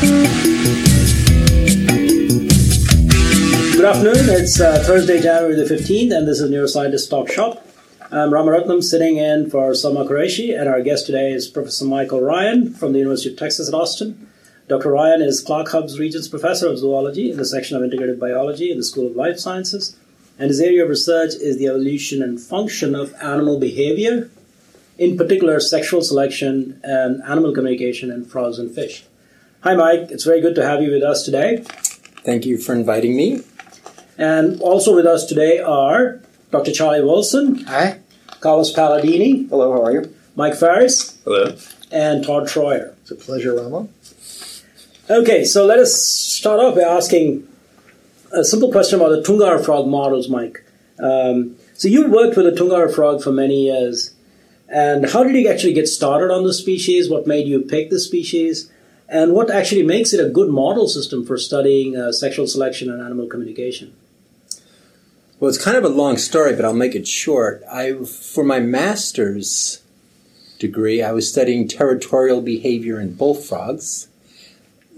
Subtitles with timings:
[0.00, 0.12] Good
[3.84, 4.28] afternoon.
[4.28, 7.66] It's uh, Thursday, January the 15th, and this is Neuroscientist Talk Shop.
[8.10, 12.74] I'm Ramaratnam sitting in for Salma Qureshi, and our guest today is Professor Michael Ryan
[12.74, 14.28] from the University of Texas at Austin.
[14.68, 14.90] Dr.
[14.90, 18.76] Ryan is Clark Hubbs Regents Professor of Zoology in the section of Integrative Biology in
[18.76, 19.96] the School of Life Sciences,
[20.38, 24.28] and his area of research is the evolution and function of animal behavior,
[24.98, 29.04] in particular sexual selection and animal communication in frogs and fish.
[29.62, 30.10] Hi, Mike.
[30.10, 31.58] It's very good to have you with us today.
[32.24, 33.42] Thank you for inviting me.
[34.18, 36.20] And also with us today are
[36.50, 36.72] Dr.
[36.72, 38.00] Charlie Wilson, Hi.
[38.40, 40.14] Carlos Palladini, Hello, how are you?
[40.36, 41.54] Mike Farris, Hello.
[41.90, 42.94] and Todd Troyer.
[43.02, 43.88] It's a pleasure, Rama.
[45.10, 47.46] Okay, so let us start off by asking
[48.32, 50.64] a simple question about the Tungara frog models, Mike.
[50.98, 54.14] Um, so you worked with the Tungara frog for many years,
[54.68, 57.10] and how did you actually get started on the species?
[57.10, 58.70] What made you pick the species?
[59.08, 63.00] And what actually makes it a good model system for studying uh, sexual selection and
[63.00, 63.94] animal communication?
[65.38, 67.62] Well, it's kind of a long story, but I'll make it short.
[67.70, 69.82] I, for my master's
[70.58, 74.08] degree, I was studying territorial behavior in bullfrogs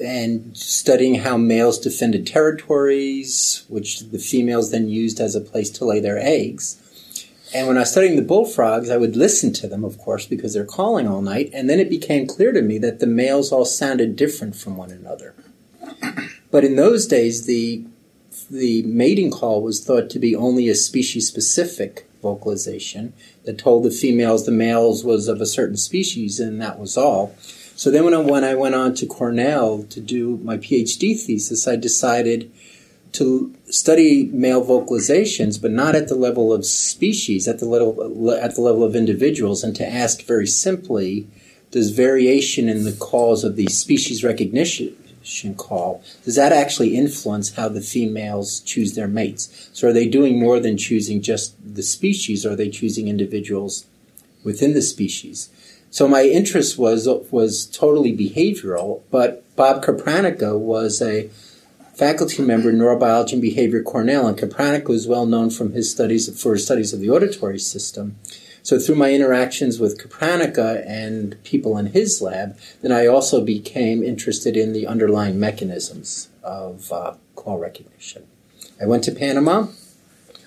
[0.02, 5.84] and studying how males defended territories, which the females then used as a place to
[5.84, 6.80] lay their eggs.
[7.54, 10.52] And when I was studying the bullfrogs, I would listen to them, of course, because
[10.52, 11.50] they're calling all night.
[11.54, 14.90] And then it became clear to me that the males all sounded different from one
[14.90, 15.34] another.
[16.50, 17.84] But in those days, the
[18.50, 23.12] the mating call was thought to be only a species specific vocalization
[23.44, 27.34] that told the females the males was of a certain species and that was all.
[27.76, 31.68] So then when I, when I went on to Cornell to do my PhD thesis,
[31.68, 32.50] I decided
[33.12, 38.54] to study male vocalizations, but not at the level of species, at the level at
[38.54, 41.26] the level of individuals, and to ask very simply,
[41.70, 44.96] does variation in the calls of the species recognition
[45.56, 49.68] call does that actually influence how the females choose their mates?
[49.72, 52.46] So are they doing more than choosing just the species?
[52.46, 53.86] Or are they choosing individuals
[54.42, 55.50] within the species?
[55.90, 61.30] So my interest was was totally behavioral, but Bob Capranica was a
[61.98, 66.40] faculty member in neurobiology and behavior Cornell, and Capranica was well known from his studies
[66.40, 68.16] for his studies of the auditory system.
[68.62, 74.02] So through my interactions with Capranica and people in his lab, then I also became
[74.04, 78.26] interested in the underlying mechanisms of uh, call recognition.
[78.80, 79.68] I went to Panama.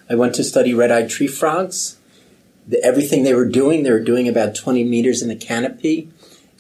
[0.10, 1.98] I went to study red-eyed tree frogs.
[2.66, 6.10] The, everything they were doing, they were doing about 20 meters in a canopy,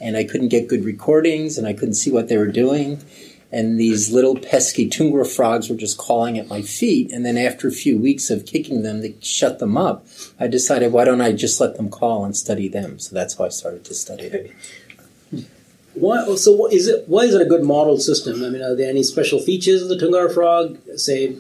[0.02, 3.02] and I couldn't get good recordings, and I couldn't see what they were doing
[3.51, 7.12] and these little pesky Tungara frogs were just calling at my feet.
[7.12, 10.06] And then after a few weeks of kicking them to shut them up,
[10.39, 12.97] I decided, why don't I just let them call and study them?
[13.00, 15.45] So that's how I started to study them.
[15.94, 18.41] Why, so what is it, why is it a good model system?
[18.44, 21.35] I mean, are there any special features of the Tungara frog, say,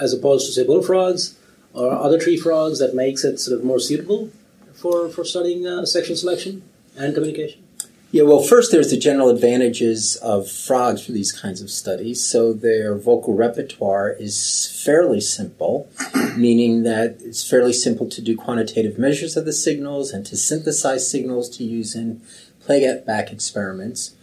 [0.00, 1.36] as opposed to, say, bullfrogs
[1.74, 4.30] or other tree frogs that makes it sort of more suitable
[4.74, 6.62] for, for studying uh, sexual selection
[6.96, 7.65] and communication?
[8.12, 12.24] Yeah, well, first there's the general advantages of frogs for these kinds of studies.
[12.24, 15.90] So their vocal repertoire is fairly simple,
[16.36, 21.10] meaning that it's fairly simple to do quantitative measures of the signals and to synthesize
[21.10, 22.22] signals to use in
[22.60, 24.14] playback experiments.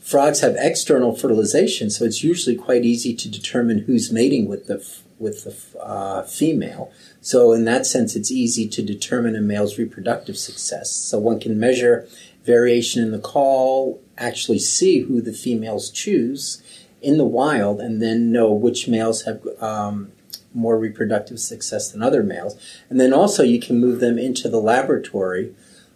[0.00, 4.86] Frogs have external fertilization, so it's usually quite easy to determine who's mating with the
[5.18, 6.90] with the uh, female.
[7.20, 10.90] So in that sense, it's easy to determine a male's reproductive success.
[10.90, 12.08] So one can measure
[12.44, 16.62] variation in the call, actually see who the females choose
[17.00, 20.12] in the wild, and then know which males have um,
[20.52, 22.56] more reproductive success than other males.
[22.88, 25.54] And then also you can move them into the laboratory,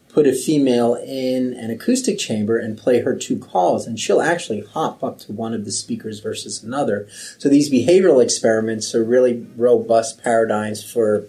[0.09, 4.61] put a female in an acoustic chamber, and play her two calls, and she'll actually
[4.62, 7.06] hop up to one of the speakers versus another.
[7.38, 11.26] So these behavioral experiments are really robust paradigms for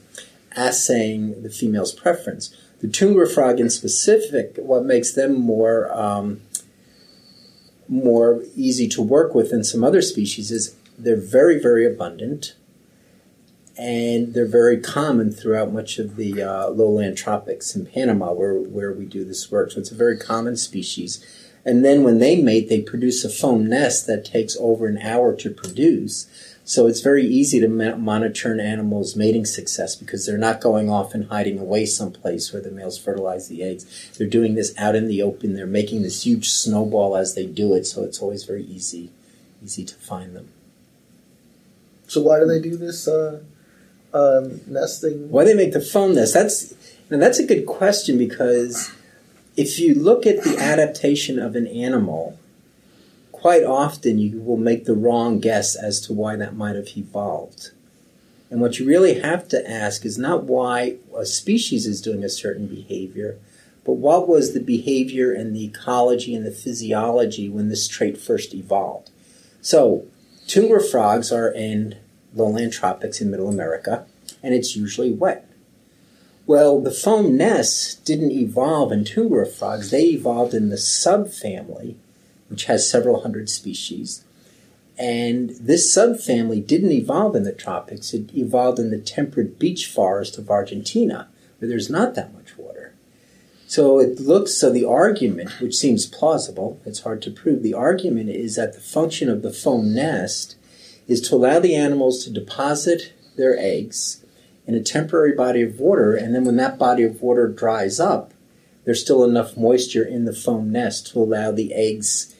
[0.55, 2.55] assaying the female's preference.
[2.85, 6.41] The Tungara frog in specific, what makes them more um,
[7.87, 12.53] more easy to work with than some other species is they're very, very abundant
[13.75, 18.93] and they're very common throughout much of the uh, lowland tropics in Panama where, where
[18.93, 19.71] we do this work.
[19.71, 21.25] So it's a very common species.
[21.65, 25.35] And then when they mate, they produce a foam nest that takes over an hour
[25.37, 26.27] to produce.
[26.67, 30.89] So it's very easy to ma- monitor an animal's mating success because they're not going
[30.89, 34.11] off and hiding away someplace where the males fertilize the eggs.
[34.17, 35.53] They're doing this out in the open.
[35.53, 39.11] They're making this huge snowball as they do it, so it's always very easy,
[39.63, 40.49] easy to find them.
[42.07, 43.41] So why do they do this uh,
[44.11, 45.29] um, nesting?
[45.29, 46.33] Why they make the foam nest?
[46.33, 46.73] That's
[47.11, 48.91] and that's a good question because
[49.55, 52.39] if you look at the adaptation of an animal
[53.45, 57.69] quite often you will make the wrong guess as to why that might have evolved.
[58.49, 62.27] And what you really have to ask is not why a species is doing a
[62.27, 63.37] certain behavior,
[63.85, 68.55] but what was the behavior and the ecology and the physiology when this trait first
[68.55, 69.11] evolved?
[69.61, 70.07] So,
[70.47, 71.97] tungara frogs are in
[72.33, 74.07] lowland tropics in middle America,
[74.41, 75.47] and it's usually wet.
[76.47, 81.97] Well, the foam nests didn't evolve in tungara frogs, they evolved in the subfamily,
[82.47, 84.23] which has several hundred species.
[84.97, 90.37] And this subfamily didn't evolve in the tropics, it evolved in the temperate beech forest
[90.37, 91.27] of Argentina,
[91.59, 92.93] where there's not that much water.
[93.67, 98.29] So it looks, so the argument, which seems plausible, it's hard to prove, the argument
[98.29, 100.55] is that the function of the foam nest
[101.07, 104.23] is to allow the animals to deposit their eggs
[104.67, 108.33] in a temporary body of water, and then when that body of water dries up,
[108.83, 112.34] there's still enough moisture in the foam nest to allow the eggs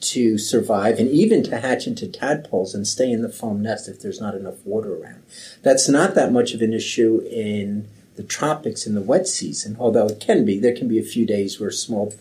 [0.00, 4.00] to survive and even to hatch into tadpoles and stay in the foam nest if
[4.00, 5.22] there's not enough water around.
[5.62, 10.06] That's not that much of an issue in the tropics in the wet season, although
[10.06, 10.58] it can be.
[10.58, 12.14] There can be a few days where small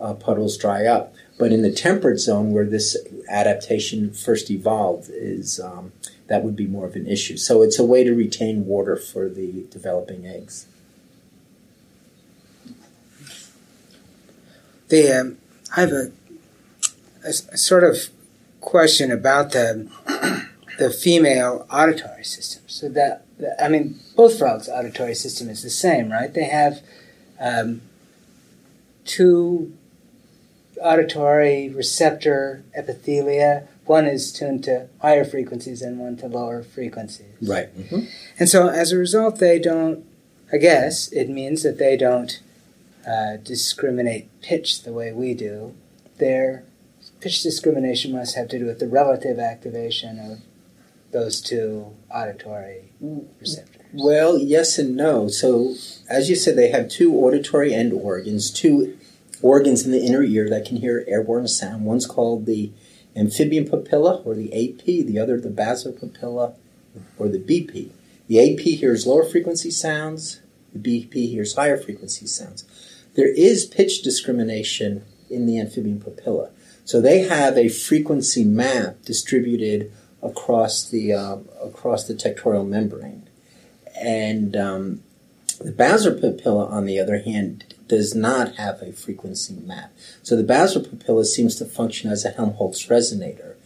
[0.00, 1.14] uh, puddles dry up.
[1.38, 2.96] But in the temperate zone where this
[3.28, 5.92] adaptation first evolved, is um,
[6.26, 7.36] that would be more of an issue.
[7.36, 10.66] So it's a way to retain water for the developing eggs.
[14.88, 15.38] The um,
[15.76, 16.12] I have a,
[17.28, 18.08] a, a sort of
[18.60, 19.88] question about the
[20.78, 22.62] the female auditory system.
[22.66, 23.24] So that
[23.62, 26.32] I mean, both frogs' auditory system is the same, right?
[26.32, 26.82] They have
[27.40, 27.82] um,
[29.04, 29.76] two
[30.80, 33.66] auditory receptor epithelia.
[33.86, 37.34] One is tuned to higher frequencies and one to lower frequencies.
[37.40, 37.74] Right.
[37.76, 38.00] Mm-hmm.
[38.38, 40.04] And so as a result, they don't,
[40.52, 42.40] I guess it means that they don't
[43.06, 45.74] uh, discriminate pitch the way we do.
[46.18, 46.64] Their
[47.20, 50.38] pitch discrimination must have to do with the relative activation of
[51.10, 52.92] those two auditory
[53.40, 53.82] receptors.
[53.92, 55.28] Well, yes and no.
[55.28, 55.74] So,
[56.08, 58.98] as you said, they have two auditory end organs, two
[59.40, 61.84] organs in the inner ear that can hear airborne sound.
[61.84, 62.72] One's called the
[63.16, 66.54] amphibian papilla, or the AP, the other the basal papilla,
[67.18, 67.90] or the BP.
[68.28, 70.40] The AP hears lower frequency sounds,
[70.72, 72.64] the BP hears higher frequency sounds.
[73.14, 76.50] There is pitch discrimination in the amphibian papilla.
[76.88, 79.92] So they have a frequency map distributed
[80.22, 83.28] across the uh, across the tectorial membrane,
[83.94, 85.02] and um,
[85.60, 89.92] the basal papilla, on the other hand, does not have a frequency map.
[90.22, 93.56] So the basal papilla seems to function as a Helmholtz resonator.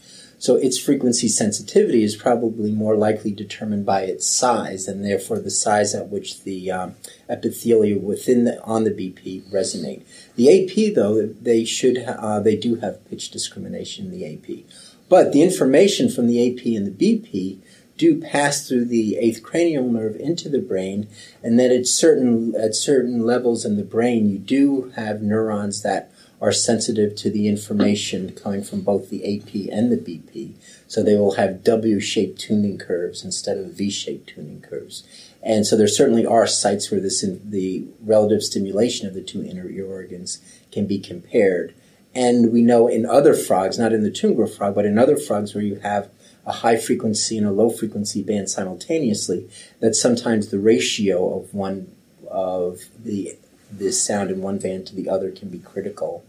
[0.43, 5.53] So its frequency sensitivity is probably more likely determined by its size, and therefore the
[5.53, 6.97] size at which the um,
[7.31, 10.03] epithelia within the, on the BP resonate.
[10.35, 14.65] The AP, though, they should uh, they do have pitch discrimination in the AP,
[15.09, 17.61] but the information from the AP and the BP
[17.97, 21.06] do pass through the eighth cranial nerve into the brain,
[21.41, 26.12] and that at certain at certain levels in the brain, you do have neurons that
[26.43, 30.55] are sensitive to the information coming from both the AP and the BP.
[30.89, 35.05] So they will have W-shaped tuning curves instead of V-shaped tuning curves.
[35.41, 39.44] And so there certainly are sites where this in, the relative stimulation of the two
[39.44, 40.41] inner ear organs
[40.73, 41.75] can be compared.
[42.12, 45.55] And we know in other frogs, not in the tungara frog, but in other frogs
[45.55, 46.11] where you have
[46.45, 51.93] a high frequency and a low frequency band simultaneously, that sometimes the ratio of one
[52.28, 53.37] of the
[53.71, 56.23] the sound in one band to the other can be critical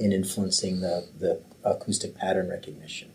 [0.00, 3.10] in influencing the, the acoustic pattern recognition.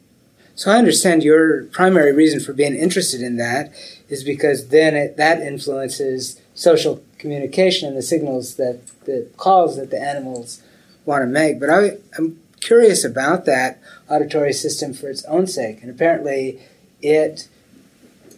[0.53, 3.73] So I understand your primary reason for being interested in that
[4.07, 9.91] is because then it, that influences social communication and the signals that the calls that
[9.91, 10.61] the animals
[11.03, 11.59] want to make.
[11.59, 16.61] But I, I'm curious about that auditory system for its own sake, and apparently
[17.01, 17.49] it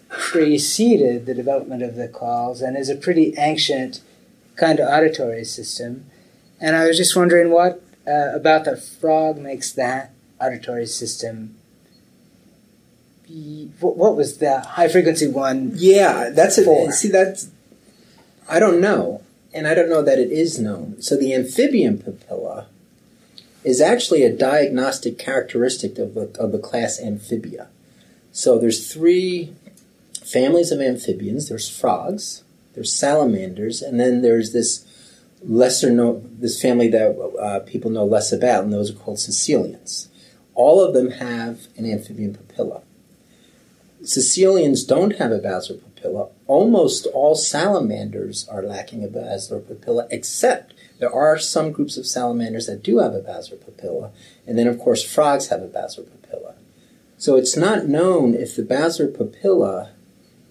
[0.10, 4.02] preceded the development of the calls and is a pretty ancient
[4.56, 6.06] kind of auditory system.
[6.60, 11.56] And I was just wondering what uh, about the frog makes that auditory system.
[13.28, 15.72] Be, what, what was the high frequency one?
[15.76, 16.92] Yeah, that's it.
[16.94, 17.50] See, that's
[18.50, 19.24] I don't know,
[19.54, 21.02] and I don't know that it is known.
[21.02, 22.68] So the amphibian papilla
[23.64, 27.68] is actually a diagnostic characteristic of the, of the class Amphibia.
[28.32, 29.54] So there's three
[30.24, 31.50] families of amphibians.
[31.50, 32.44] There's frogs,
[32.76, 34.86] there's salamanders, and then there's this
[35.44, 40.10] lesser known this family that uh, people know less about, and those are called caecilians.
[40.56, 42.82] All of them have an amphibian papilla.
[44.02, 46.30] Caecilians don't have a basilar papilla.
[46.48, 52.66] Almost all salamanders are lacking a basilar papilla, except There are some groups of salamanders
[52.66, 54.12] that do have a basilar papilla,
[54.48, 56.56] and then of course frogs have a basilar papilla.
[57.18, 59.90] So it's not known if the basilar papilla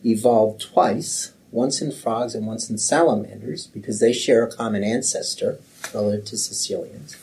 [0.05, 5.59] evolved twice, once in frogs and once in salamanders, because they share a common ancestor
[5.95, 7.17] relative to caecilians,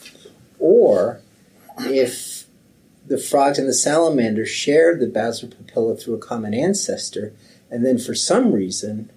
[0.58, 1.22] or
[1.80, 2.46] if
[3.06, 7.34] the frogs and the salamanders shared the basilar papilla through a common ancestor,
[7.70, 9.12] and then for some reason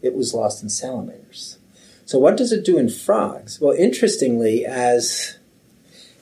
[0.00, 1.58] it was lost in salamanders.
[2.04, 3.60] So, what does it do in frogs?
[3.60, 5.38] Well, interestingly, as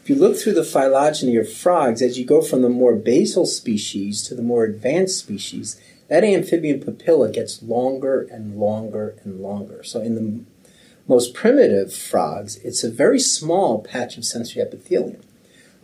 [0.02, 3.44] if you look through the phylogeny of frogs, as you go from the more basal
[3.44, 9.82] species to the more advanced species, that amphibian papilla gets longer and longer and longer.
[9.82, 10.44] So, in the
[11.08, 15.20] most primitive frogs, it's a very small patch of sensory epithelium.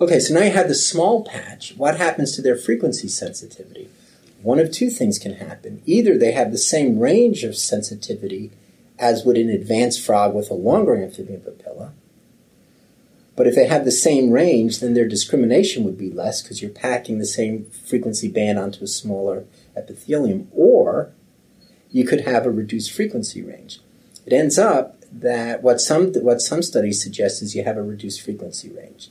[0.00, 1.75] Okay, so now you have the small patch.
[1.77, 3.89] What happens to their frequency sensitivity?
[4.43, 5.83] One of two things can happen.
[5.85, 8.50] Either they have the same range of sensitivity
[8.99, 11.93] as would an advanced frog with a longer amphibian papilla.
[13.37, 16.71] But if they have the same range, then their discrimination would be less because you're
[16.71, 19.45] packing the same frequency band onto a smaller
[19.77, 20.49] epithelium.
[20.53, 21.12] Or
[21.91, 23.81] you could have a reduced frequency range.
[24.27, 28.23] It ends up that what some what some studies suggest is you have a reduced
[28.23, 29.11] frequency range.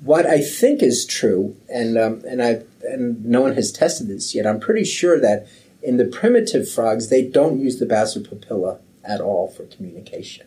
[0.00, 4.34] What I think is true, and um, and I and no one has tested this
[4.34, 4.46] yet.
[4.46, 5.46] I'm pretty sure that
[5.82, 10.46] in the primitive frogs they don't use the basilar papilla at all for communication.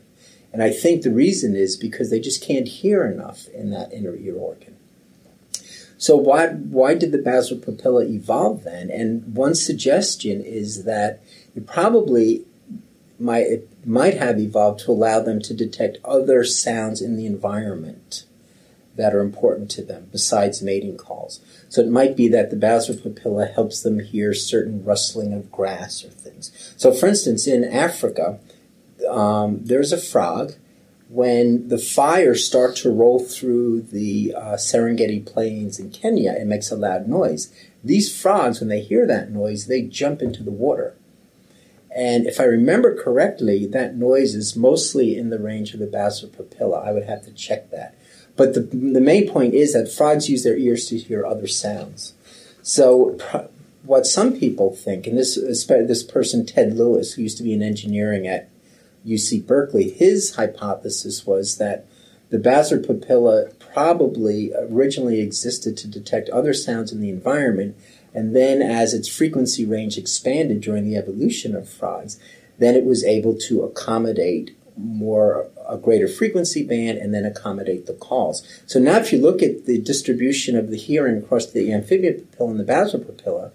[0.54, 4.16] And I think the reason is because they just can't hear enough in that inner
[4.16, 4.71] ear organ.
[6.02, 8.90] So why why did the basilar papilla evolve then?
[8.90, 11.22] And one suggestion is that
[11.56, 12.44] it probably
[13.20, 18.26] might it might have evolved to allow them to detect other sounds in the environment
[18.96, 21.40] that are important to them besides mating calls.
[21.70, 26.04] So it might be that the basilar papilla helps them hear certain rustling of grass
[26.04, 26.74] or things.
[26.78, 28.40] So, for instance, in Africa,
[29.08, 30.54] um, there's a frog.
[31.12, 36.72] When the fires start to roll through the uh, Serengeti plains in Kenya, it makes
[36.72, 37.52] a loud noise.
[37.84, 40.96] These frogs, when they hear that noise, they jump into the water.
[41.94, 46.32] And if I remember correctly, that noise is mostly in the range of the basilar
[46.32, 46.88] papilla.
[46.88, 47.94] I would have to check that.
[48.38, 52.14] But the, the main point is that frogs use their ears to hear other sounds.
[52.62, 53.18] So,
[53.84, 57.62] what some people think, and this this person Ted Lewis, who used to be in
[57.62, 58.48] engineering at
[59.06, 61.86] UC Berkeley, his hypothesis was that
[62.30, 67.76] the basilar papilla probably originally existed to detect other sounds in the environment,
[68.14, 72.20] and then as its frequency range expanded during the evolution of frogs,
[72.58, 77.94] then it was able to accommodate more a greater frequency band and then accommodate the
[77.94, 78.46] calls.
[78.66, 82.52] So now if you look at the distribution of the hearing across the amphibian papilla
[82.52, 83.52] and the basilar papilla,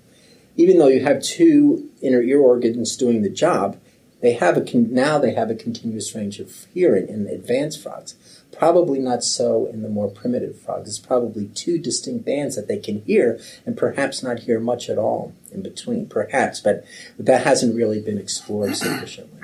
[0.56, 3.78] even though you have two inner ear organs doing the job,
[4.26, 8.16] they have a con- now they have a continuous range of hearing in advanced frogs.
[8.50, 10.88] Probably not so in the more primitive frogs.
[10.88, 14.98] It's probably two distinct bands that they can hear and perhaps not hear much at
[14.98, 16.08] all in between.
[16.08, 16.84] Perhaps, but
[17.20, 19.42] that hasn't really been explored sufficiently.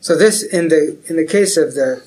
[0.00, 2.06] So this, in the in the case of the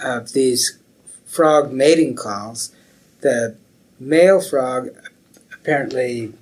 [0.00, 0.78] of these
[1.26, 2.72] frog mating calls,
[3.20, 3.56] the
[3.98, 4.90] male frog
[5.52, 6.34] apparently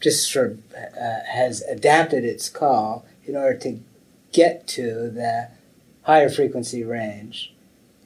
[0.00, 3.80] just sort of uh, has adapted its call in order to
[4.32, 5.48] get to the
[6.02, 7.52] higher frequency range,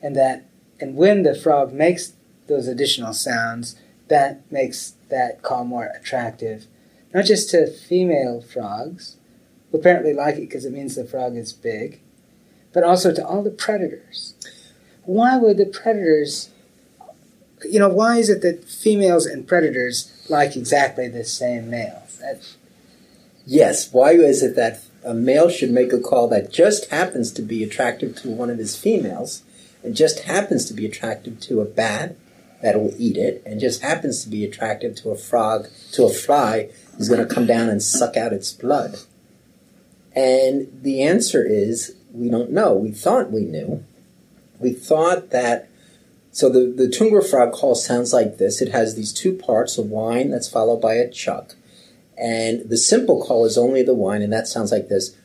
[0.01, 0.45] and that
[0.79, 2.13] and when the frog makes
[2.47, 3.75] those additional sounds,
[4.09, 6.65] that makes that call more attractive,
[7.13, 9.17] not just to female frogs,
[9.71, 12.01] who apparently like it because it means the frog is big,
[12.73, 14.33] but also to all the predators.
[15.03, 16.49] Why would the predators?
[17.63, 22.19] You know, why is it that females and predators like exactly the same males.
[22.21, 22.57] That's...
[23.45, 27.41] Yes, why is it that a male should make a call that just happens to
[27.41, 29.43] be attractive to one of his females,
[29.83, 32.15] and just happens to be attractive to a bat
[32.61, 36.09] that will eat it, and just happens to be attractive to a frog, to a
[36.09, 38.97] fly who's going to come down and suck out its blood?
[40.15, 42.73] And the answer is we don't know.
[42.73, 43.83] We thought we knew.
[44.59, 45.67] We thought that
[46.33, 48.59] so the, the Tungara frog call sounds like this.
[48.59, 51.53] It has these two parts, a whine that's followed by a chuck.
[52.17, 55.15] And the simple call is only the whine, and that sounds like this.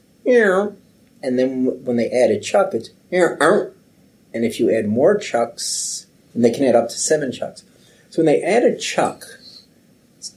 [1.23, 6.45] And then when they add a chuck, it's and if you add more chucks, and
[6.45, 7.65] they can add up to seven chucks.
[8.11, 9.25] So when they add a chuck,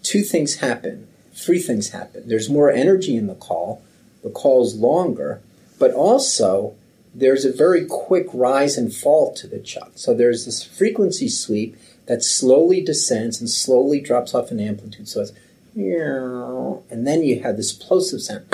[0.03, 1.07] two things happen.
[1.33, 2.29] Three things happen.
[2.29, 3.83] There's more energy in the call.
[4.23, 5.41] The call is longer,
[5.77, 6.75] but also
[7.13, 9.91] there's a very quick rise and fall to the chuck.
[9.95, 11.75] So there's this frequency sweep
[12.05, 15.07] that slowly descends and slowly drops off in amplitude.
[15.07, 15.33] So it's
[15.75, 18.45] and then you have this plosive sound.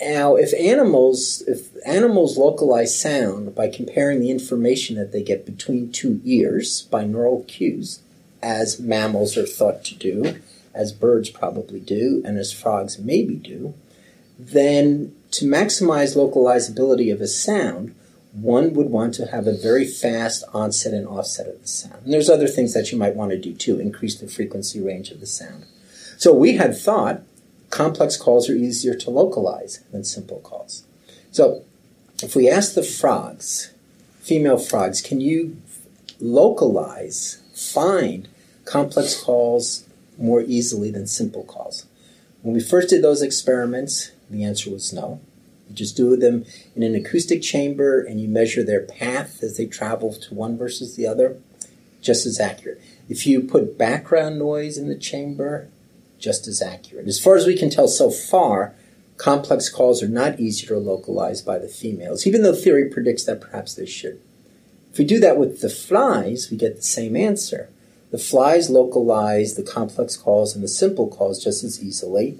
[0.00, 5.90] Now, if animals if animals localize sound by comparing the information that they get between
[5.90, 8.00] two ears by neural cues,
[8.42, 10.40] as mammals are thought to do,
[10.74, 13.74] as birds probably do, and as frogs maybe do,
[14.38, 17.94] then to maximize localizability of a sound,
[18.32, 22.04] one would want to have a very fast onset and offset of the sound.
[22.04, 25.10] And there's other things that you might want to do too, increase the frequency range
[25.10, 25.66] of the sound.
[26.16, 27.22] So we had thought
[27.70, 30.84] complex calls are easier to localize than simple calls.
[31.30, 31.64] So
[32.22, 33.72] if we ask the frogs,
[34.20, 35.56] female frogs, can you
[36.20, 38.28] localize, find
[38.64, 39.86] complex calls
[40.18, 41.86] more easily than simple calls?
[42.42, 45.20] When we first did those experiments, the answer was no.
[45.68, 46.44] You just do them
[46.74, 50.96] in an acoustic chamber and you measure their path as they travel to one versus
[50.96, 51.36] the other,
[52.00, 52.80] just as accurate.
[53.08, 55.68] If you put background noise in the chamber,
[56.18, 57.06] just as accurate.
[57.06, 58.74] As far as we can tell so far,
[59.16, 63.40] complex calls are not easier to localize by the females, even though theory predicts that
[63.40, 64.20] perhaps they should.
[64.92, 67.68] If we do that with the flies, we get the same answer.
[68.10, 72.38] The flies localize the complex calls and the simple calls just as easily,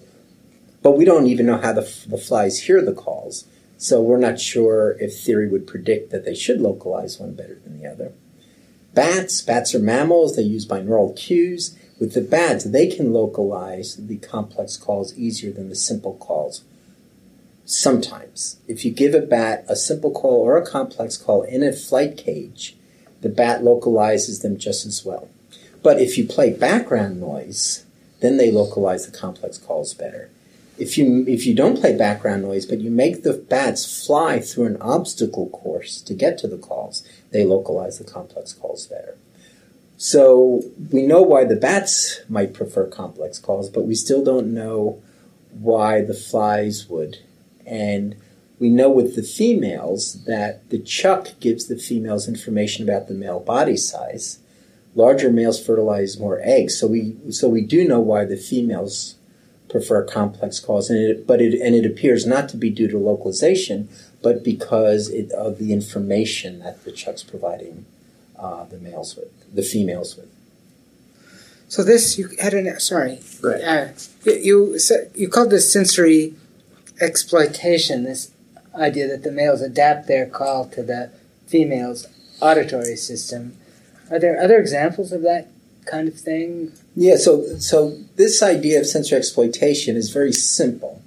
[0.83, 3.45] but we don't even know how the, the flies hear the calls,
[3.77, 7.81] so we're not sure if theory would predict that they should localize one better than
[7.81, 8.13] the other.
[8.95, 11.79] Bats, bats are mammals, they use binaural cues.
[12.01, 16.65] With the bats, they can localize the complex calls easier than the simple calls.
[17.65, 18.57] Sometimes.
[18.67, 22.17] If you give a bat a simple call or a complex call in a flight
[22.17, 22.77] cage,
[23.21, 25.29] the bat localizes them just as well.
[25.83, 27.85] But if you play background noise,
[28.21, 30.31] then they localize the complex calls better.
[30.79, 34.67] If you if you don't play background noise, but you make the bats fly through
[34.67, 39.17] an obstacle course to get to the calls, they localize the complex calls better.
[39.97, 45.03] So we know why the bats might prefer complex calls, but we still don't know
[45.51, 47.19] why the flies would.
[47.67, 48.15] And
[48.61, 53.41] we know with the females that the chuck gives the females information about the male
[53.41, 54.39] body size.
[54.95, 59.17] Larger males fertilize more eggs, so we so we do know why the females
[59.69, 62.99] prefer complex calls, and it, but it and it appears not to be due to
[62.99, 63.89] localization,
[64.23, 67.85] but because it, of the information that the chuck's providing
[68.39, 70.29] uh, the males with, the females with.
[71.69, 73.21] So this you had an sorry.
[73.43, 73.63] Right.
[73.63, 73.89] Uh,
[74.25, 74.35] you
[74.73, 76.35] you, said, you called this sensory
[77.01, 78.05] exploitation.
[78.05, 78.31] This
[78.75, 81.11] idea that the males adapt their call to the
[81.47, 82.07] female's
[82.41, 83.57] auditory system.
[84.11, 85.49] Are there other examples of that
[85.89, 86.73] kind of thing?
[86.95, 87.17] Yeah.
[87.17, 91.03] So so this idea of sensory exploitation is very simple.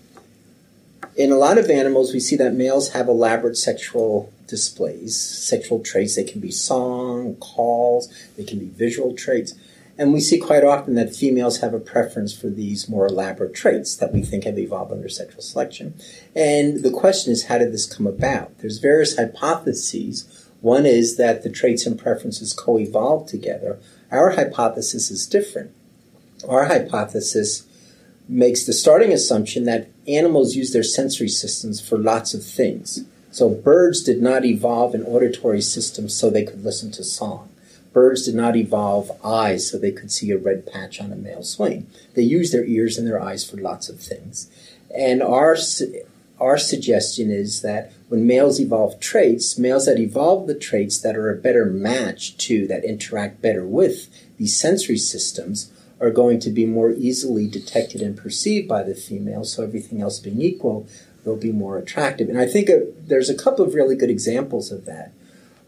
[1.16, 6.16] In a lot of animals, we see that males have elaborate sexual displays, sexual traits.
[6.16, 9.54] They can be song, calls, they can be visual traits.
[9.98, 13.96] And we see quite often that females have a preference for these more elaborate traits
[13.98, 15.94] that we think have evolved under sexual selection.
[16.36, 18.58] And the question is, how did this come about?
[18.60, 20.48] There's various hypotheses.
[20.62, 23.80] One is that the traits and preferences co evolved together.
[24.12, 25.72] Our hypothesis is different.
[26.48, 27.66] Our hypothesis
[28.28, 33.04] makes the starting assumption that animals use their sensory systems for lots of things.
[33.32, 37.50] So birds did not evolve an auditory system so they could listen to song.
[37.94, 41.44] Birds did not evolve eyes so they could see a red patch on a male
[41.44, 41.88] swain.
[42.14, 44.50] They use their ears and their eyes for lots of things.
[44.96, 45.58] And our
[46.40, 51.32] our suggestion is that when males evolve traits, males that evolve the traits that are
[51.32, 56.66] a better match to, that interact better with these sensory systems, are going to be
[56.66, 59.46] more easily detected and perceived by the female.
[59.46, 60.90] So everything else being equal,
[61.24, 62.28] they'll be more attractive.
[62.28, 65.14] And I think uh, there's a couple of really good examples of that.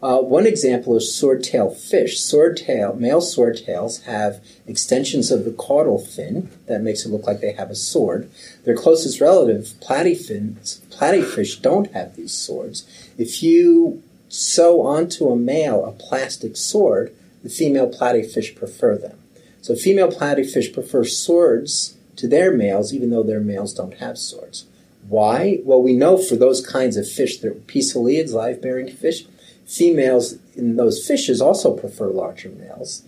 [0.04, 2.20] Uh, one example is swordtail fish.
[2.20, 7.52] Swordtail, male swordtails have extensions of the caudal fin that makes it look like they
[7.52, 8.30] have a sword.
[8.64, 12.86] Their closest relative, platyfins, platyfish, don't have these swords.
[13.16, 19.18] If you sew onto a male a plastic sword, the female platyfish prefer them.
[19.62, 24.66] So female platyfish prefer swords to their males, even though their males don't have swords.
[25.08, 25.60] Why?
[25.64, 29.24] Well, we know for those kinds of fish, they're poeciliids, live-bearing fish,
[29.66, 33.02] females in those fishes also prefer larger males.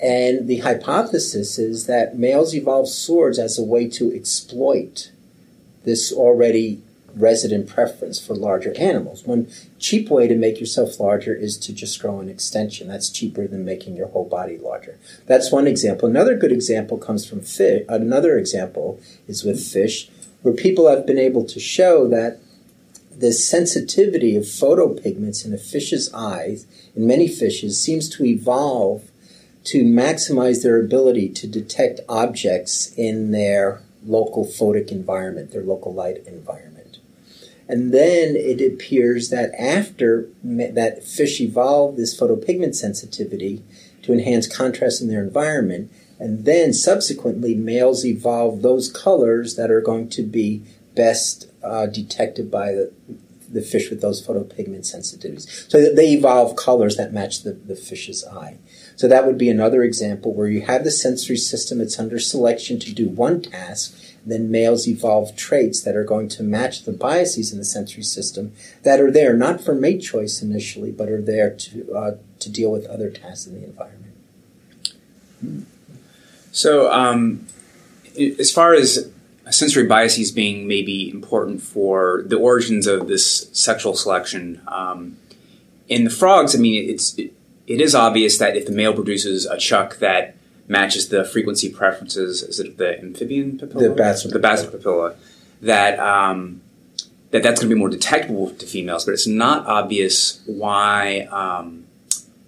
[0.00, 5.10] And the hypothesis is that males evolved swords as a way to exploit
[5.84, 6.80] this already
[7.16, 9.24] resident preference for larger animals.
[9.24, 12.86] One cheap way to make yourself larger is to just grow an extension.
[12.86, 14.98] That's cheaper than making your whole body larger.
[15.26, 16.08] That's one example.
[16.08, 17.84] Another good example comes from fish.
[17.88, 20.10] Another example is with fish
[20.42, 22.38] where people have been able to show that
[23.18, 29.10] the sensitivity of photopigments in a fish's eyes, in many fishes, seems to evolve
[29.64, 36.24] to maximize their ability to detect objects in their local photic environment, their local light
[36.26, 36.98] environment.
[37.68, 43.62] And then it appears that after that fish evolved this photopigment sensitivity
[44.02, 49.82] to enhance contrast in their environment, and then subsequently males evolve those colors that are
[49.82, 50.62] going to be
[50.98, 52.92] best uh, detected by the,
[53.48, 55.70] the fish with those photopigment sensitivities.
[55.70, 58.58] So they evolve colors that match the, the fish's eye.
[58.96, 62.80] So that would be another example where you have the sensory system, it's under selection
[62.80, 67.52] to do one task, then males evolve traits that are going to match the biases
[67.52, 71.50] in the sensory system that are there not for mate choice initially, but are there
[71.54, 74.14] to uh, to deal with other tasks in the environment.
[76.52, 77.46] So, um,
[78.18, 79.10] as far as
[79.50, 85.16] sensory biases being maybe important for the origins of this sexual selection, um,
[85.88, 87.32] in the frogs, I mean, it's it,
[87.66, 92.42] it is obvious that if the male produces a chuck that matches the frequency preferences,
[92.42, 93.80] is it the amphibian papilla?
[93.80, 95.16] The basilar the basilar papilla,
[95.62, 96.60] that um,
[97.30, 101.86] that that's going to be more detectable to females, but it's not obvious why um,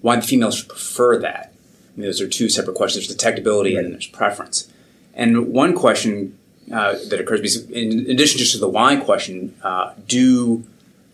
[0.01, 1.55] why the females should prefer that.
[1.97, 3.09] I mean, those are two separate questions.
[3.09, 4.71] There's detectability and then there's preference.
[5.15, 6.39] And one question
[6.73, 10.65] uh, that occurs, because in addition just to the why question, uh, do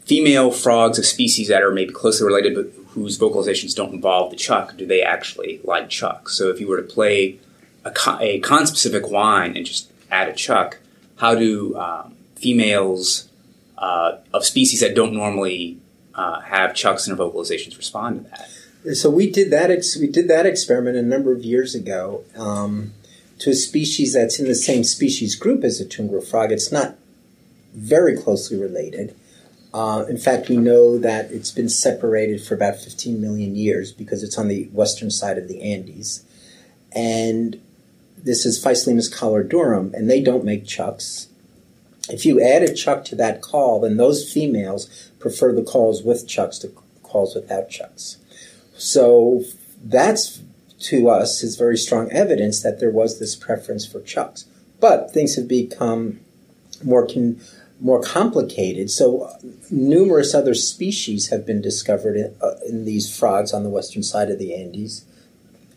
[0.05, 4.37] female frogs of species that are maybe closely related but whose vocalizations don't involve the
[4.37, 6.29] chuck, do they actually like chuck?
[6.29, 7.39] So if you were to play
[7.85, 10.79] a, con- a con-specific whine and just add a chuck,
[11.17, 13.29] how do um, females
[13.77, 15.79] uh, of species that don't normally
[16.15, 18.97] uh, have chucks in their vocalizations respond to that?
[18.97, 19.71] So we did that.
[19.71, 22.93] Ex- we did that experiment a number of years ago um,
[23.39, 26.53] to a species that's in the same species group as the tungara frog.
[26.53, 26.97] It's not
[27.75, 29.15] very closely related.
[29.75, 34.23] Uh, in fact, we know that it's been separated for about 15 million years because
[34.23, 36.25] it's on the western side of the Andes,
[36.93, 37.61] and
[38.17, 41.29] this is Physalaemus coloradorum, and they don't make chucks.
[42.09, 46.27] If you add a chuck to that call, then those females prefer the calls with
[46.27, 46.69] chucks to
[47.03, 48.17] calls without chucks.
[48.77, 49.43] So
[49.85, 50.41] that's
[50.79, 54.45] to us is very strong evidence that there was this preference for chucks.
[54.81, 56.21] But things have become
[56.85, 57.41] more con-
[57.81, 58.91] more complicated.
[58.91, 59.39] So uh,
[59.71, 64.31] numerous other species have been discovered in, uh, in these frogs on the western side
[64.31, 65.05] of the Andes,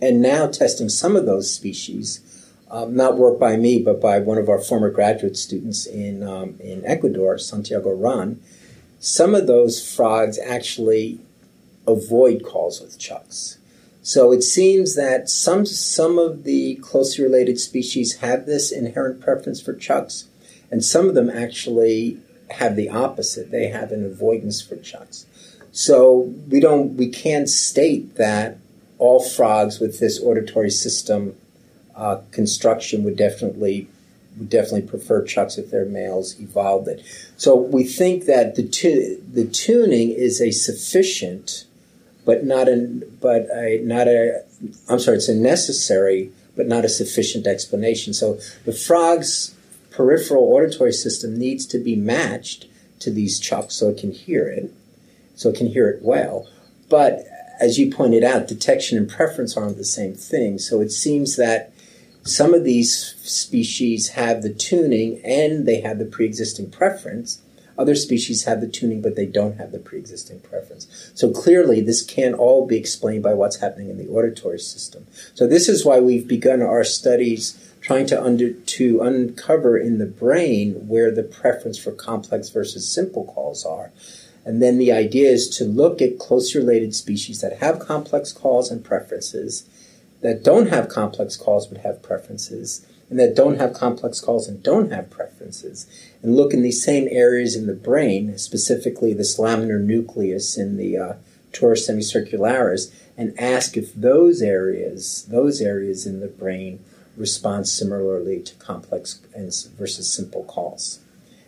[0.02, 2.26] and now testing some of those species.
[2.72, 6.56] Um, not work by me, but by one of our former graduate students in um,
[6.60, 8.40] in Ecuador, Santiago Ron.
[9.00, 11.20] Some of those frogs actually
[11.88, 13.59] avoid calls with chucks.
[14.10, 19.62] So it seems that some some of the closely related species have this inherent preference
[19.62, 20.28] for chucks,
[20.72, 22.18] and some of them actually
[22.50, 23.52] have the opposite.
[23.52, 25.28] They have an avoidance for chucks.
[25.72, 28.58] So we don't we can't state that
[28.98, 31.36] all frogs with this auditory system
[31.96, 33.88] uh, construction would definitely
[34.40, 37.06] would definitely prefer chucks if their males evolved it.
[37.38, 41.66] So we think that the tu- the tuning is a sufficient
[42.26, 44.44] but not a but a not a
[44.90, 48.14] I'm sorry, it's a necessary but not a sufficient explanation.
[48.14, 49.56] So the frog's
[49.92, 52.68] peripheral auditory system needs to be matched
[53.00, 54.74] to these chucks so it can hear it,
[55.36, 56.50] so it can hear it well.
[56.90, 57.26] But
[57.60, 60.60] as you pointed out, detection and preference aren't the same thing.
[60.60, 61.74] So it seems that
[62.24, 67.42] some of these species have the tuning and they have the pre-existing preference.
[67.80, 71.12] Other species have the tuning, but they don't have the pre-existing preference.
[71.16, 75.08] So clearly, this can all be explained by what's happening in the auditory system.
[75.34, 80.06] So this is why we've begun our studies trying to under to uncover in the
[80.06, 83.94] brain where the preference for complex versus simple calls are.
[84.44, 88.70] And then the idea is to look at closely related species that have complex calls
[88.70, 89.70] and preferences,
[90.20, 94.62] that don't have complex calls but have preferences, and that don't have complex calls and
[94.62, 95.88] don't have preferences,
[96.22, 100.98] and look in these same areas in the brain, specifically this laminar nucleus in the
[100.98, 101.14] uh,
[101.52, 106.80] torus semicircularis, and ask if those areas, those areas in the brain,
[107.18, 111.00] respond similarly to complex and versus simple calls.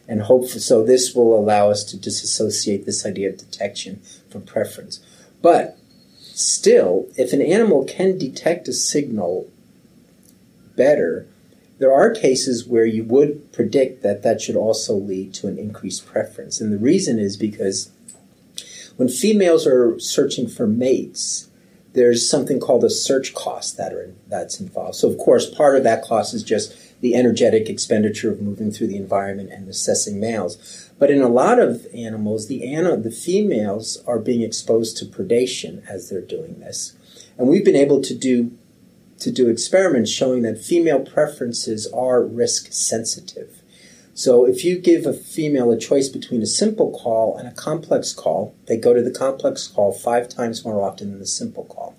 [0.08, 5.00] And hope so this will allow us to disassociate this idea of detection from preference.
[5.42, 5.78] But
[6.20, 9.50] still, if an animal can detect a signal
[10.76, 11.28] better,
[11.82, 16.06] there are cases where you would predict that that should also lead to an increased
[16.06, 16.62] preference.
[16.62, 17.90] And the reason is because
[18.98, 21.50] when females are searching for mates,
[21.94, 24.94] there's something called a search cost that are that's involved.
[24.94, 28.88] So of course, part of that cost is just the energetic expenditure of moving through
[28.88, 30.92] the environment and assessing males.
[31.00, 35.84] But in a lot of animals, the an- the females are being exposed to predation
[35.88, 36.94] as they're doing this,
[37.40, 38.52] and we've been able to do
[39.22, 43.62] to do experiments showing that female preferences are risk sensitive.
[44.14, 48.14] So if you give a female a choice between a simple call and a complex
[48.14, 51.96] call, they go to the complex call five times more often than the simple call.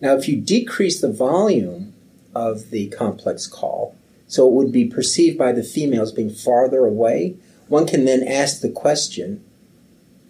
[0.00, 1.94] Now, if you decrease the volume
[2.34, 3.94] of the complex call,
[4.26, 7.36] so it would be perceived by the females being farther away,
[7.68, 9.44] one can then ask the question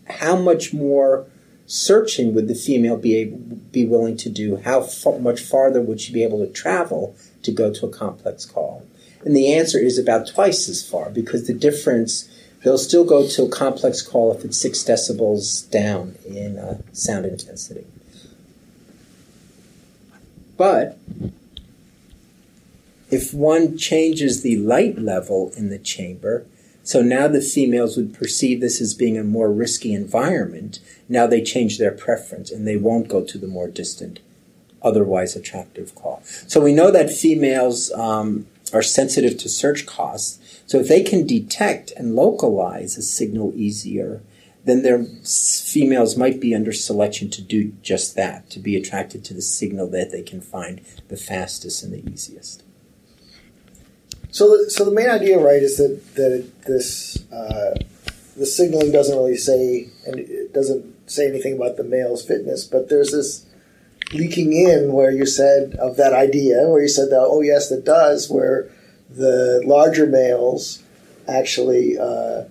[0.06, 1.26] how much more
[1.66, 3.38] searching would the female be able,
[3.72, 4.56] be willing to do?
[4.56, 8.44] How fa- much farther would she be able to travel to go to a complex
[8.44, 8.86] call?
[9.24, 12.28] And the answer is about twice as far because the difference,
[12.62, 17.24] they'll still go to a complex call if it's six decibels down in uh, sound
[17.24, 17.86] intensity.
[20.56, 20.98] But
[23.10, 26.46] if one changes the light level in the chamber,
[26.84, 30.80] so now the females would perceive this as being a more risky environment.
[31.08, 34.20] Now they change their preference and they won't go to the more distant,
[34.82, 36.22] otherwise attractive call.
[36.24, 40.60] So we know that females um, are sensitive to search costs.
[40.66, 44.20] So if they can detect and localize a signal easier,
[44.64, 49.34] then their females might be under selection to do just that, to be attracted to
[49.34, 52.63] the signal that they can find the fastest and the easiest.
[54.34, 57.76] So, the, so the main idea, right, is that that it, this uh,
[58.36, 62.88] the signaling doesn't really say, and it doesn't say anything about the male's fitness, but
[62.88, 63.46] there's this
[64.12, 67.84] leaking in where you said of that idea, where you said that, oh yes, that
[67.84, 68.68] does, where
[69.08, 70.82] the larger males
[71.28, 72.42] actually uh,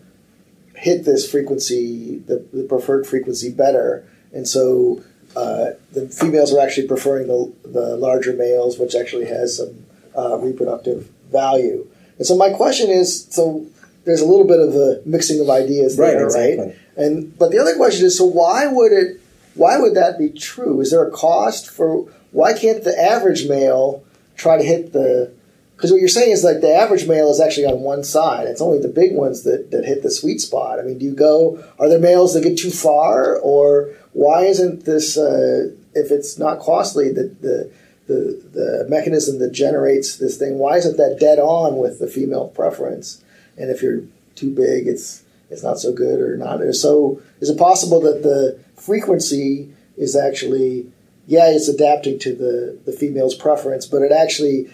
[0.78, 5.04] hit this frequency, the, the preferred frequency better, and so
[5.36, 9.86] uh, the females are actually preferring the, the larger males, which actually has some
[10.18, 11.86] uh, reproductive value.
[12.18, 13.66] And so my question is, so
[14.06, 16.66] there's a little bit of a mixing of ideas Right, there, exactly.
[16.68, 16.76] right?
[16.96, 19.20] And but the other question is, so why would it?
[19.56, 20.82] Why would that be true?
[20.82, 22.08] Is there a cost for?
[22.32, 24.04] Why can't the average male
[24.36, 25.34] try to hit the?
[25.76, 28.48] Because what you're saying is like the average male is actually on one side.
[28.48, 30.80] It's only the big ones that, that hit the sweet spot.
[30.80, 31.64] I mean, do you go?
[31.80, 35.18] Are there males that get too far, or why isn't this?
[35.18, 37.72] Uh, if it's not costly, the the
[38.08, 42.50] the the mechanism that generates this thing, why isn't that dead on with the female
[42.50, 43.24] preference?
[43.58, 44.02] And if you're
[44.36, 46.60] too big, it's it's not so good or not.
[46.74, 50.88] So is it possible that the frequency is actually
[51.28, 54.70] yeah, it's adapting to the the female's preference, but it actually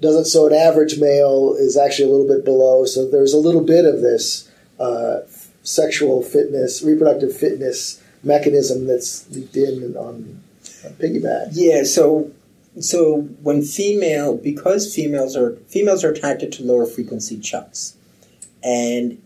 [0.00, 0.26] doesn't.
[0.26, 2.84] So an average male is actually a little bit below.
[2.84, 5.20] So there's a little bit of this uh,
[5.62, 10.42] sexual fitness, reproductive fitness mechanism that's leaked in on,
[10.84, 11.48] on piggyback.
[11.52, 12.32] Yeah, so
[12.80, 17.96] so when female because females are females are attracted to lower frequency chucks.
[18.62, 19.22] And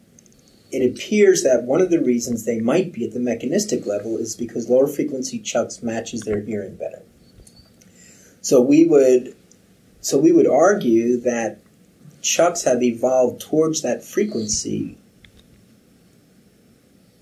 [0.70, 4.36] it appears that one of the reasons they might be at the mechanistic level is
[4.36, 7.02] because lower frequency chucks matches their hearing better.
[8.42, 9.34] So we would
[10.00, 11.58] so we would argue that
[12.20, 14.98] chucks have evolved towards that frequency.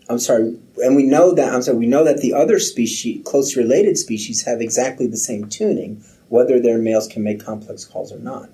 [0.09, 3.57] I'm sorry, and we know that I'm sorry, we know that the other species, close
[3.57, 8.19] related species, have exactly the same tuning, whether their males can make complex calls or
[8.19, 8.49] not.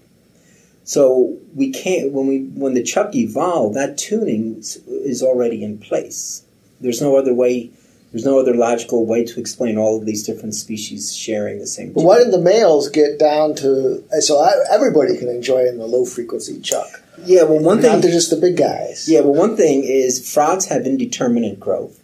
[0.84, 6.42] So we can't when we when the chuck evolved, that tuning is already in place.
[6.80, 7.70] There's no other way.
[8.10, 11.92] There's no other logical way to explain all of these different species sharing the same.
[11.94, 15.86] But why didn't the males get down to so I, everybody can enjoy in the
[15.86, 16.88] low frequency chuck?
[17.24, 17.92] Yeah, well, one thing.
[17.92, 19.08] Not just the big guys.
[19.08, 22.01] Yeah, well, one thing is frogs have indeterminate growth.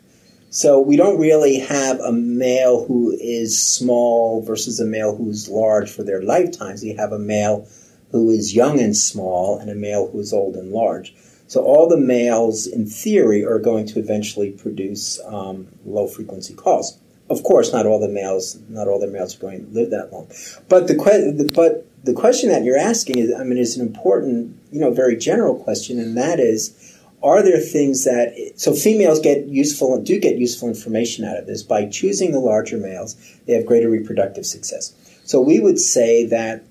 [0.51, 5.91] So we don't really have a male who is small versus a male who's large
[5.91, 6.83] for their lifetimes.
[6.83, 7.69] We have a male
[8.13, 11.15] who is young and small and a male who is old and large.
[11.49, 16.99] So all the males, in theory, are going to eventually produce um, low frequency calls.
[17.31, 20.13] Of course, not all the males, not all the males are going to live that
[20.13, 20.29] long.
[20.69, 24.59] But the que- but the question that you're asking is, I mean, is an important,
[24.73, 29.47] you know, very general question, and that is, are there things that so females get
[29.47, 33.17] useful and do get useful information out of this by choosing the larger males?
[33.47, 34.95] They have greater reproductive success.
[35.25, 36.63] So we would say that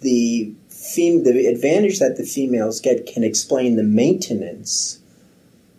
[0.00, 5.00] the fem- the advantage that the females get can explain the maintenance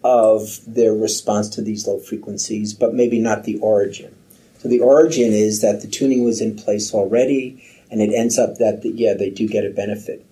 [0.04, 4.16] of their response to these low frequencies, but maybe not the origin.
[4.60, 8.58] So the origin is that the tuning was in place already, and it ends up
[8.58, 10.26] that yeah they do get a benefit.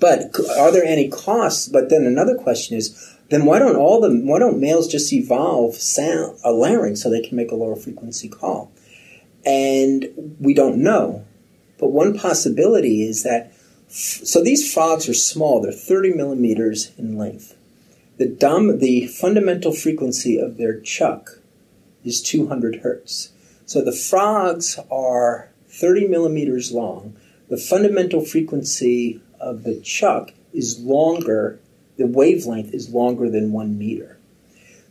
[0.00, 1.68] But are there any costs?
[1.68, 5.74] But then another question is, then why don't all the why don't males just evolve
[5.74, 8.72] sound a larynx so they can make a lower frequency call?
[9.44, 11.24] And we don't know.
[11.78, 13.52] But one possibility is that
[13.88, 17.56] so these frogs are small; they're 30 millimeters in length.
[18.18, 21.40] The dom- the fundamental frequency of their chuck
[22.04, 23.30] is 200 hertz.
[23.66, 27.16] So the frogs are 30 millimeters long.
[27.48, 31.60] The fundamental frequency of the chuck is longer
[31.98, 34.18] the wavelength is longer than one meter.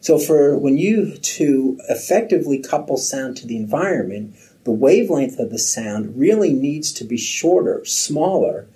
[0.02, 5.58] So for when you to effectively couple sound to the environment, the wavelength of the
[5.58, 8.68] sound really needs to be shorter, smaller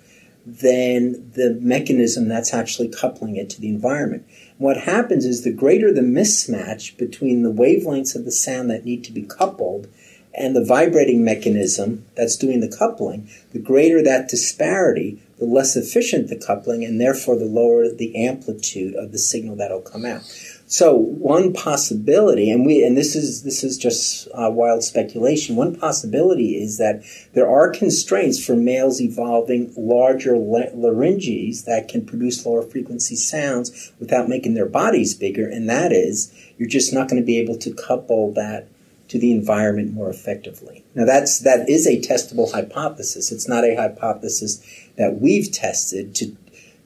[0.44, 4.26] than the mechanism that's actually coupling it to the environment.
[4.58, 9.04] What happens is the greater the mismatch between the wavelengths of the sound that need
[9.04, 9.86] to be coupled
[10.34, 16.28] and the vibrating mechanism that's doing the coupling, the greater that disparity, the less efficient
[16.28, 20.22] the coupling, and therefore the lower the amplitude of the signal that'll come out.
[20.66, 25.56] So one possibility, and we, and this is this is just uh, wild speculation.
[25.56, 27.02] One possibility is that
[27.34, 34.28] there are constraints for males evolving larger larynges that can produce lower frequency sounds without
[34.28, 37.74] making their bodies bigger, and that is you're just not going to be able to
[37.74, 38.68] couple that
[39.12, 40.82] to the environment more effectively.
[40.94, 43.30] Now that's that is a testable hypothesis.
[43.30, 44.64] It's not a hypothesis
[44.96, 46.34] that we've tested to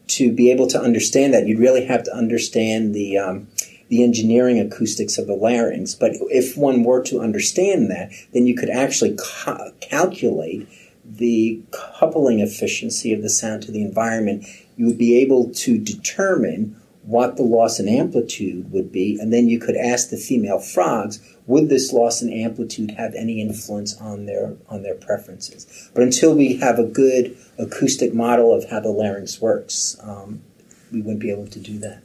[0.08, 1.46] to be able to understand that.
[1.46, 3.46] You'd really have to understand the um,
[3.86, 5.94] the engineering acoustics of the larynx.
[5.94, 10.68] But if one were to understand that, then you could actually ca- calculate
[11.04, 14.44] the coupling efficiency of the sound to the environment.
[14.76, 16.74] You would be able to determine
[17.06, 21.20] what the loss in amplitude would be, and then you could ask the female frogs,
[21.46, 25.90] would this loss in amplitude have any influence on their on their preferences?
[25.94, 30.42] But until we have a good acoustic model of how the larynx works, um,
[30.90, 32.02] we wouldn't be able to do that.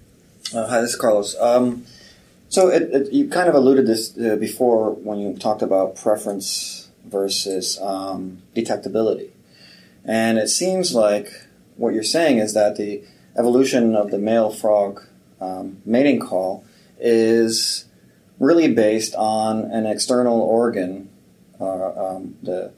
[0.54, 1.36] Uh, hi, this is Carlos.
[1.40, 1.86] Um,
[2.50, 6.90] so it, it, you kind of alluded this uh, before when you talked about preference
[7.06, 9.32] versus um, detectability,
[10.06, 13.04] and it seems like what you're saying is that the
[13.38, 15.02] evolution of the male frog
[15.40, 16.64] um, mating call
[17.00, 17.86] is
[18.40, 21.10] really based on an external organ,
[21.60, 22.72] uh, um, the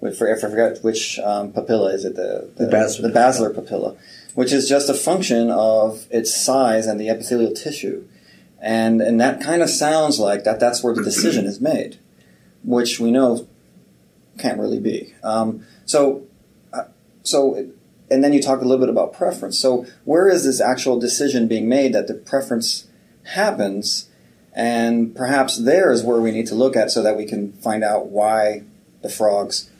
[0.00, 3.96] I forget which um, papilla is it the the, the basilar, the basilar papilla
[4.38, 8.06] which is just a function of its size and the epithelial tissue.
[8.60, 11.98] And, and that kind of sounds like that that's where the decision is made,
[12.62, 13.48] which we know
[14.38, 15.12] can't really be.
[15.24, 16.22] Um, so,
[16.72, 16.84] uh,
[17.24, 17.72] so,
[18.10, 19.58] and then you talk a little bit about preference.
[19.58, 22.86] So, where is this actual decision being made that the preference
[23.24, 24.08] happens?
[24.54, 27.84] And perhaps there is where we need to look at so that we can find
[27.84, 28.62] out why
[29.02, 29.70] the frogs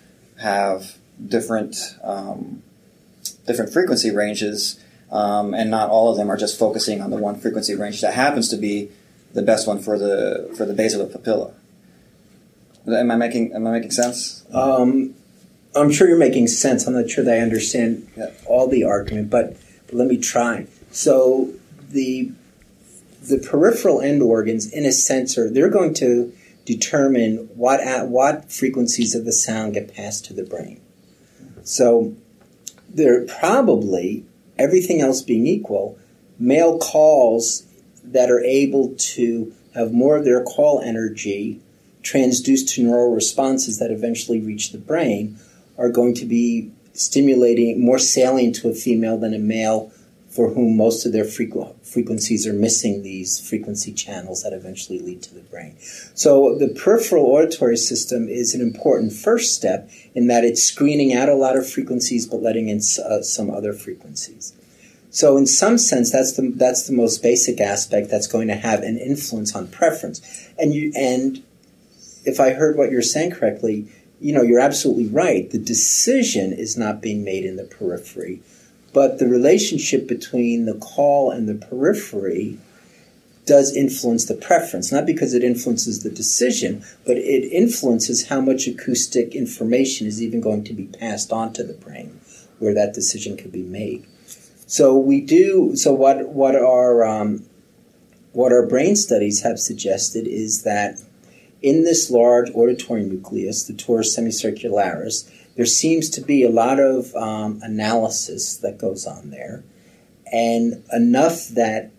[0.41, 2.63] have different um,
[3.47, 4.79] different frequency ranges,
[5.11, 8.15] um, and not all of them are just focusing on the one frequency range that
[8.15, 8.91] happens to be
[9.35, 11.53] the best one for the for the basilar papilla.
[12.87, 14.45] Am I making Am I making sense?
[14.53, 15.15] Um,
[15.77, 16.87] I'm sure you're making sense.
[16.87, 18.09] I'm not sure that I understand
[18.47, 20.67] all the argument, but, but let me try.
[20.91, 21.53] So
[21.91, 22.33] the
[23.29, 26.33] the peripheral end organs in a sensor, they're going to
[26.65, 30.81] determine what at what frequencies of the sound get passed to the brain.
[31.63, 32.15] So
[32.89, 34.25] there probably,
[34.59, 35.99] everything else being equal,
[36.39, 37.67] male calls
[38.03, 41.61] that are able to have more of their call energy
[42.03, 45.39] transduced to neural responses that eventually reach the brain
[45.79, 49.93] are going to be stimulating more salient to a female than a male
[50.29, 55.23] for whom most of their frequ- frequencies are missing these frequency channels that eventually lead
[55.23, 55.75] to the brain.
[56.15, 61.29] So the peripheral auditory system is an important first step in that it's screening out
[61.29, 64.55] a lot of frequencies but letting in uh, some other frequencies.
[65.11, 68.83] So in some sense, that's the that's the most basic aspect that's going to have
[68.83, 70.21] an influence on preference.
[70.59, 71.43] And you and
[72.25, 73.89] if I heard what you're saying correctly,
[74.21, 75.51] you know you're absolutely right.
[75.51, 78.41] The decision is not being made in the periphery
[78.93, 82.59] but the relationship between the call and the periphery
[83.45, 88.67] does influence the preference, not because it influences the decision, but it influences how much
[88.67, 92.21] acoustic information is even going to be passed on to the brain
[92.59, 94.05] where that decision could be made.
[94.67, 95.77] So we do.
[95.77, 97.45] So what what our um,
[98.33, 101.01] what our brain studies have suggested is that
[101.63, 107.15] in this large auditory nucleus, the torus semicircularis, there seems to be a lot of
[107.17, 109.65] um, analysis that goes on there,
[110.33, 111.91] and enough that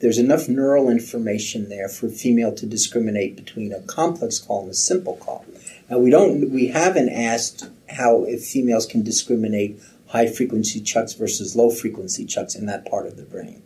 [0.00, 4.70] there's enough neural information there for a female to discriminate between a complex call and
[4.70, 5.46] a simple call.
[5.88, 11.56] Now we don't, we haven't asked how if females can discriminate high frequency chucks versus
[11.56, 13.62] low frequency chucks in that part of the brain.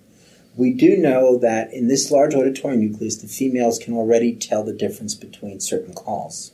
[0.58, 4.72] We do know that in this large auditory nucleus, the females can already tell the
[4.72, 6.50] difference between certain calls.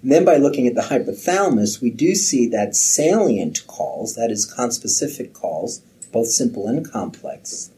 [0.00, 4.50] And then by looking at the hypothalamus, we do see that salient calls, that is,
[4.50, 5.80] conspecific calls,
[6.12, 7.70] both simple and complex,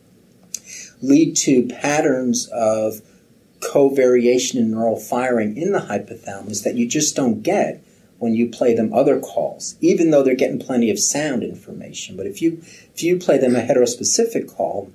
[1.03, 3.03] lead to patterns of
[3.59, 7.83] covariation in neural firing in the hypothalamus that you just don't get
[8.19, 12.17] when you play them other calls, even though they're getting plenty of sound information.
[12.17, 12.63] But if you
[12.95, 14.93] if you play them a heterospecific call,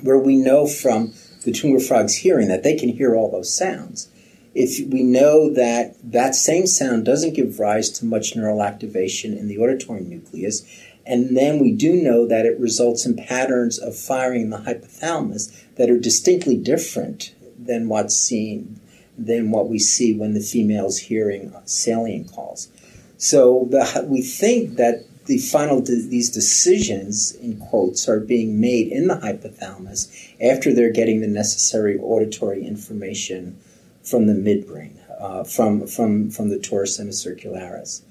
[0.00, 1.12] where we know from
[1.44, 4.08] the Tungara frog's hearing that they can hear all those sounds,
[4.54, 9.48] if we know that that same sound doesn't give rise to much neural activation in
[9.48, 10.64] the auditory nucleus,
[11.06, 15.74] and then we do know that it results in patterns of firing in the hypothalamus
[15.74, 18.80] that are distinctly different than what's seen
[19.16, 22.68] than what we see when the female's hearing salient calls.
[23.16, 28.88] So the, we think that the final de- these decisions in quotes are being made
[28.88, 33.58] in the hypothalamus after they're getting the necessary auditory information
[34.02, 38.02] from the midbrain, uh, from from from the torus semicircularis.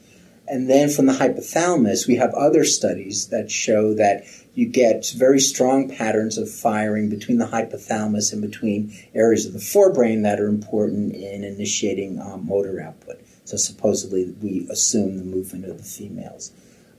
[0.48, 5.40] And then from the hypothalamus, we have other studies that show that you get very
[5.40, 10.48] strong patterns of firing between the hypothalamus and between areas of the forebrain that are
[10.48, 13.22] important in initiating um, motor output.
[13.46, 16.52] So supposedly, we assume the movement of the females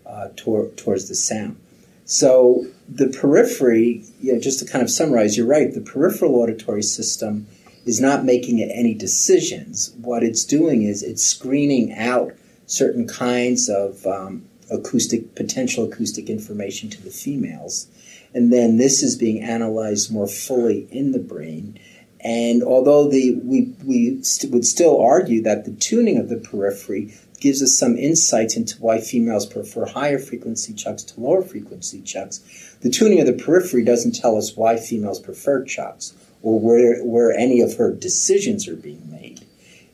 [0.06, 1.56] uh, tor- towards the sound.
[2.04, 5.72] So the periphery, you know, just to kind of summarize, you're right.
[5.72, 7.46] The peripheral auditory system
[7.86, 9.94] is not making any decisions.
[10.00, 12.32] What it's doing is it's screening out
[12.66, 17.86] certain kinds of um, acoustic potential acoustic information to the females,
[18.32, 21.78] and then this is being analyzed more fully in the brain.
[22.20, 27.14] And although the we we st- would still argue that the tuning of the periphery
[27.44, 32.40] gives us some insights into why females prefer higher frequency chucks to lower frequency chucks,
[32.80, 37.32] the tuning of the periphery doesn't tell us why females prefer chucks or where where
[37.32, 39.44] any of her decisions are being made.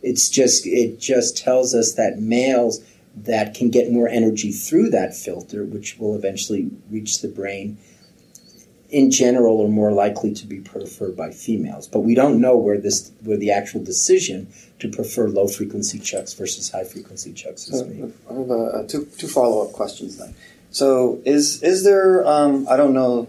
[0.00, 2.84] It's just it just tells us that males
[3.16, 7.78] that can get more energy through that filter, which will eventually reach the brain,
[8.90, 11.88] in general are more likely to be preferred by females.
[11.88, 16.34] But we don't know where this where the actual decision to prefer low frequency chucks
[16.34, 18.12] versus high frequency chucks is made.
[18.28, 20.34] I have uh, two two follow up questions then.
[20.70, 23.28] So is is there um, I don't know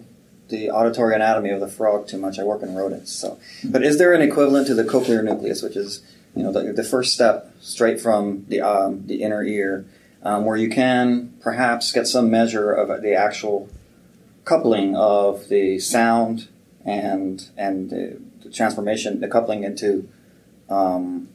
[0.50, 2.38] the auditory anatomy of the frog too much.
[2.38, 3.40] I work in rodents, so.
[3.64, 6.04] But is there an equivalent to the cochlear nucleus, which is
[6.36, 9.86] you know the, the first step straight from the um, the inner ear,
[10.24, 13.70] um, where you can perhaps get some measure of the actual
[14.46, 16.48] coupling of the sound
[16.86, 20.10] and and the, the transformation, the coupling into
[20.70, 21.30] um,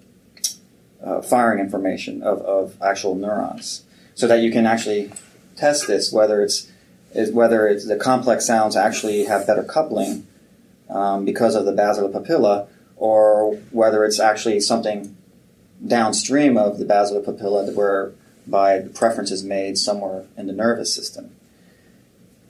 [1.03, 3.85] uh, firing information of, of actual neurons,
[4.15, 5.13] so that you can actually
[5.57, 6.71] test this whether it's
[7.15, 10.27] is whether it's the complex sounds actually have better coupling
[10.91, 15.17] um, because of the basilar papilla, or whether it's actually something
[15.87, 21.36] downstream of the basilar papilla whereby the preference is made somewhere in the nervous system.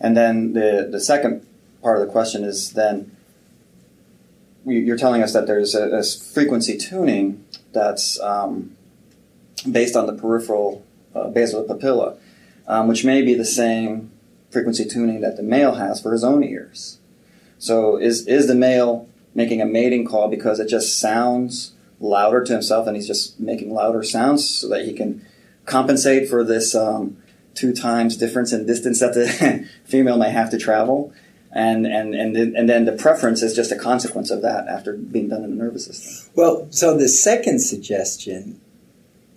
[0.07, 1.45] And then the, the second
[1.83, 3.17] part of the question is then
[4.65, 8.77] you're telling us that there's a, a frequency tuning that's um,
[9.69, 12.19] based on the peripheral uh, basilar papilla,
[12.69, 14.13] um, which may be the same
[14.49, 17.01] frequency tuning that the male has for his own ears.
[17.59, 22.53] So is is the male making a mating call because it just sounds louder to
[22.53, 25.27] himself and he's just making louder sounds so that he can
[25.65, 27.17] compensate for this um,
[27.57, 31.13] two times difference in distance that the female may have to travel?
[31.51, 34.93] And, and, and, then, and then the preference is just a consequence of that after
[34.93, 36.31] being done in the nervous system.
[36.35, 38.61] Well, so the second suggestion,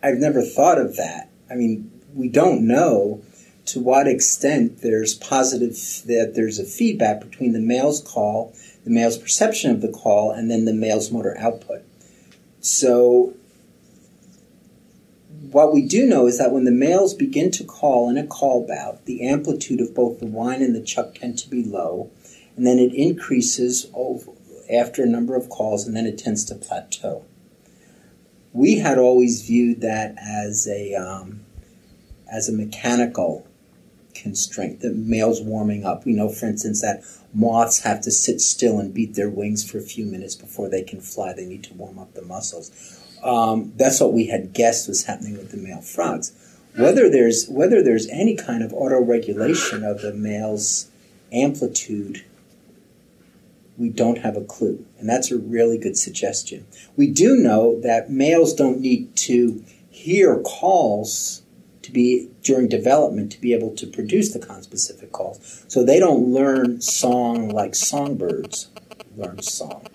[0.03, 1.30] I've never thought of that.
[1.49, 3.22] I mean, we don't know
[3.67, 5.74] to what extent there's positive
[6.07, 8.53] that there's a feedback between the male's call,
[8.84, 11.84] the male's perception of the call, and then the male's motor output.
[12.59, 13.34] So
[15.52, 18.68] what we do know is that when the males begin to call in a call
[18.68, 22.12] bout, the amplitude of both the whine and the chuck tend to be low,
[22.56, 24.32] and then it increases over,
[24.72, 27.26] after a number of calls, and then it tends to plateau.
[28.54, 31.45] We had always viewed that as a um,
[32.32, 33.47] as a mechanical
[34.14, 34.82] constraint.
[34.82, 36.06] The male's warming up.
[36.06, 39.78] We know, for instance, that moths have to sit still and beat their wings for
[39.78, 41.34] a few minutes before they can fly.
[41.34, 42.72] They need to warm up the muscles.
[43.24, 46.34] Um, that's what we had guessed was happening with the male frogs.
[46.76, 50.89] Whether there's whether there's any kind of auto-regulation of the male's
[51.32, 52.24] amplitude,
[53.78, 56.65] we don't have a clue, and that's a really good suggestion.
[56.95, 61.41] We do know that males don't need to hear calls
[61.82, 65.65] to be during development to be able to produce the conspecific calls.
[65.67, 68.70] So they don't learn song like songbirds
[69.17, 69.86] learn song.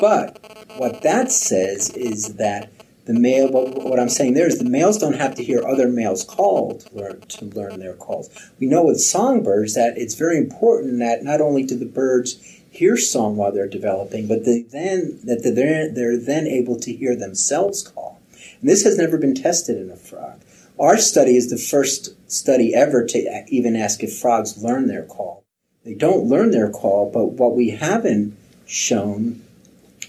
[0.00, 0.38] But
[0.78, 2.70] what that says is that
[3.04, 6.24] the male, what I'm saying there is the males don't have to hear other males
[6.24, 8.30] call to learn, to learn their calls.
[8.58, 12.40] We know with songbirds that it's very important that not only do the birds
[12.70, 17.16] hear song while they're developing, but they then that they're, they're then able to hear
[17.16, 18.20] themselves call.
[18.60, 20.40] And this has never been tested in a frog.
[20.78, 25.44] Our study is the first study ever to even ask if frogs learn their call.
[25.84, 28.36] They don't learn their call, but what we haven't
[28.66, 29.42] shown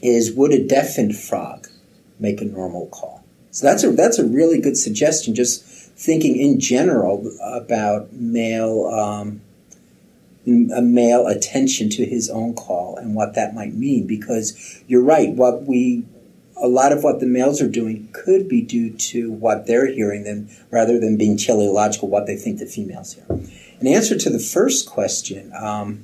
[0.01, 1.67] is would a deafened frog
[2.19, 3.23] make a normal call?
[3.51, 5.35] So that's a that's a really good suggestion.
[5.35, 9.41] Just thinking in general about male um,
[10.47, 14.07] a male attention to his own call and what that might mean.
[14.07, 16.05] Because you're right, what we
[16.61, 20.23] a lot of what the males are doing could be due to what they're hearing
[20.23, 23.25] than rather than being teleological what they think the females hear.
[23.79, 26.03] In answer to the first question, um,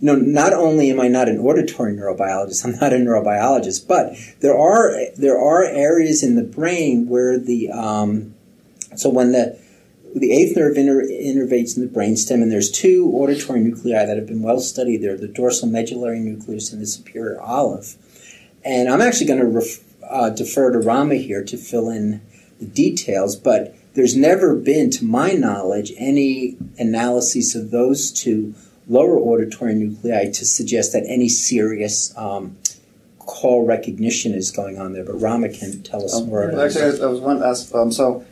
[0.00, 4.14] you know, not only am I not an auditory neurobiologist, I'm not a neurobiologist, but
[4.40, 8.34] there are there are areas in the brain where the um,
[8.96, 9.58] so when the
[10.14, 14.26] the eighth nerve inner, innervates in the brainstem, and there's two auditory nuclei that have
[14.26, 15.02] been well studied.
[15.02, 17.96] They're the dorsal medullary nucleus and the superior olive.
[18.64, 19.78] And I'm actually going to ref,
[20.08, 22.22] uh, defer to Rama here to fill in
[22.58, 28.54] the details, but there's never been, to my knowledge, any analyses of those two
[28.88, 32.56] lower auditory nuclei to suggest that any serious um,
[33.18, 35.04] call recognition is going on there.
[35.04, 38.24] But Rama can tell us um, more about Actually, I was one ask, um, so,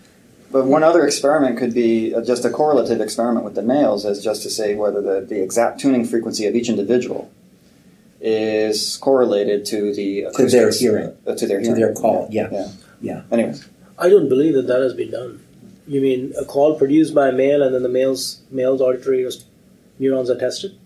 [0.52, 4.22] but one other experiment could be uh, just a correlative experiment with the males, as
[4.22, 7.30] just to say whether the, the exact tuning frequency of each individual
[8.20, 11.16] is correlated to the To their hearing.
[11.26, 12.28] uh, to their to their call.
[12.30, 12.48] Yeah.
[12.50, 12.68] yeah.
[13.00, 13.22] Yeah.
[13.30, 15.44] Anyways, I don't believe that that has been done.
[15.86, 19.24] You mean a call produced by a male and then the male's male's auditory
[19.98, 20.76] neurons are tested?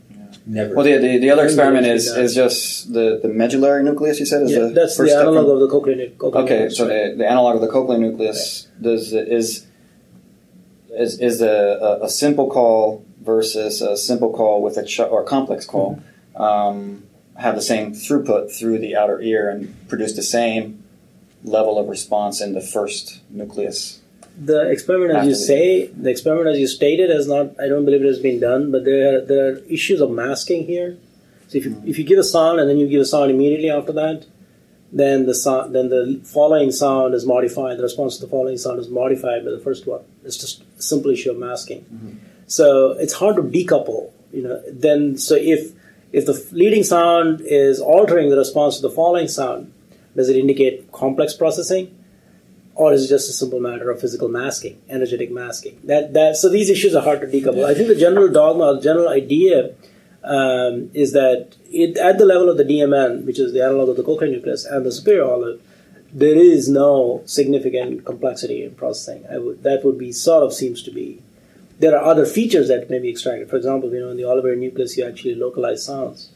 [0.46, 0.74] Never.
[0.74, 2.24] well, the, the, the other experiment would it is, be done?
[2.24, 4.18] is just the, the medullary nucleus.
[4.18, 6.16] You said is Yeah, the that's first the analog from- of the cochlear.
[6.16, 7.10] cochlear Okay, nerves, so right?
[7.10, 9.66] the, the analog of the cochlear nucleus does is
[10.90, 11.48] is is a,
[12.02, 16.02] a, a simple call versus a simple call with a ch- or a complex call
[16.36, 17.04] um,
[17.36, 20.82] have the same throughput through the outer ear and produce the same
[21.44, 23.97] level of response in the first nucleus.
[24.40, 27.60] The experiment, as you say, the experiment, as you stated, has not.
[27.60, 30.64] I don't believe it has been done, but there are, there are issues of masking
[30.64, 30.96] here.
[31.48, 31.88] So if you, hmm.
[31.88, 34.26] if you give a sound and then you give a sound immediately after that,
[34.92, 37.78] then the sound, then the following sound is modified.
[37.78, 40.02] The response to the following sound is modified by the first one.
[40.24, 41.80] It's just a simple issue of masking.
[41.82, 42.16] Hmm.
[42.46, 44.12] So it's hard to decouple.
[44.32, 45.72] You know, then so if
[46.12, 49.72] if the leading sound is altering the response to the following sound,
[50.14, 51.94] does it indicate complex processing?
[52.78, 55.80] Or is it just a simple matter of physical masking, energetic masking?
[55.84, 57.64] That that so these issues are hard to decouple.
[57.64, 59.74] I think the general dogma, the general idea,
[60.22, 63.96] um, is that it, at the level of the DMN, which is the analog of
[63.96, 65.60] the cochlear nucleus, and the superior olive,
[66.12, 69.24] there is no significant complexity in processing.
[69.28, 71.20] Would, that would be sort of seems to be.
[71.80, 73.50] There are other features that may be extracted.
[73.50, 76.30] For example, you know, in the olivary nucleus, you actually localize sounds.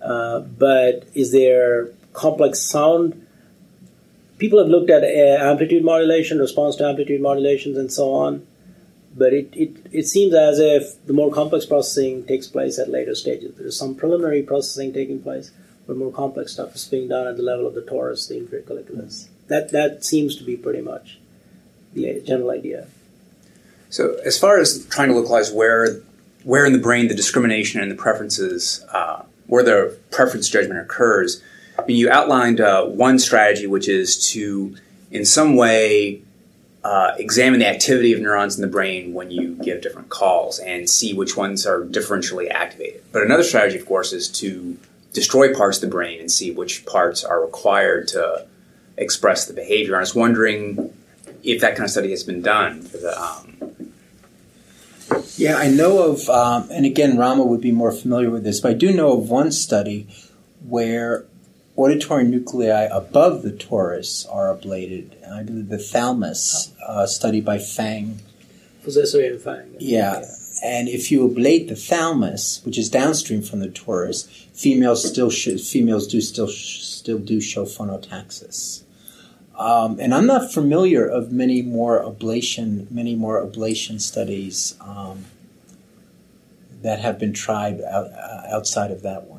[0.00, 3.21] Uh, but is there complex sound?
[4.42, 8.44] People have looked at uh, amplitude modulation, response to amplitude modulations, and so on.
[9.16, 13.14] But it, it, it seems as if the more complex processing takes place at later
[13.14, 13.54] stages.
[13.54, 15.52] There is some preliminary processing taking place,
[15.86, 18.64] but more complex stuff is being done at the level of the torus, the inferior
[18.64, 19.28] colliculus.
[19.46, 21.20] That, that seems to be pretty much
[21.92, 22.88] the general idea.
[23.90, 26.00] So, as far as trying to localize where
[26.42, 31.40] where in the brain the discrimination and the preferences, uh, where the preference judgment occurs,
[31.82, 34.76] I mean, you outlined uh, one strategy, which is to,
[35.10, 36.22] in some way,
[36.84, 40.88] uh, examine the activity of neurons in the brain when you give different calls and
[40.88, 43.02] see which ones are differentially activated.
[43.12, 44.78] But another strategy, of course, is to
[45.12, 48.46] destroy parts of the brain and see which parts are required to
[48.96, 49.94] express the behavior.
[49.94, 50.92] And I was wondering
[51.42, 53.20] if that kind of study has been done for the.
[53.20, 53.92] Um,
[55.36, 58.70] Yeah, I know of, um, and again, Rama would be more familiar with this, but
[58.70, 60.06] I do know of one study
[60.66, 61.24] where
[61.76, 65.10] auditory nuclei above the torus are ablated.
[65.30, 68.20] I believe the thalamus, uh, studied by Fang.
[68.82, 69.76] Possessory and Fang.
[69.78, 70.24] Yeah,
[70.62, 75.60] and if you ablate the thalamus, which is downstream from the torus, females still should,
[75.60, 78.82] females do still still do show phonotaxis.
[79.58, 85.26] Um, and I'm not familiar of many more ablation, many more ablation studies um,
[86.82, 89.31] that have been tried out, uh, outside of that one.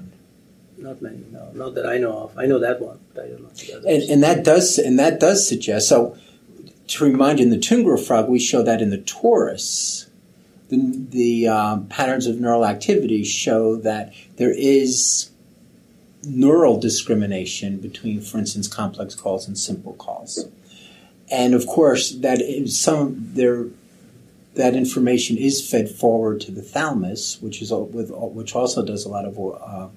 [0.84, 1.50] Not many, no.
[1.54, 2.38] Not that I know of.
[2.38, 3.90] I know that one, but I don't know.
[3.90, 5.88] And, and that does and that does suggest.
[5.88, 6.18] So,
[6.88, 10.10] to remind you, in the Tungara frog, we show that in the torus,
[10.68, 15.32] the, the um, patterns of neural activity show that there is
[16.26, 20.50] neural discrimination between, for instance, complex calls and simple calls.
[21.32, 23.68] And of course, that some there
[24.56, 29.24] that information is fed forward to the thalamus, which is which also does a lot
[29.24, 29.88] of uh,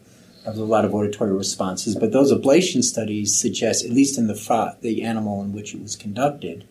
[0.46, 1.96] of a lot of auditory responses.
[1.96, 5.96] But those ablation studies suggest, at least in the the animal in which it was
[5.96, 6.66] conducted,